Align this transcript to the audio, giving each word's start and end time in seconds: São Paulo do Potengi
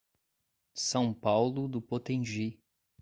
São 0.73 1.13
Paulo 1.13 1.67
do 1.67 1.79
Potengi 1.79 2.59